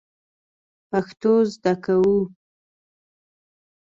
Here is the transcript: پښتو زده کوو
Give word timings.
پښتو 0.89 1.31
زده 1.53 1.73
کوو 1.83 2.17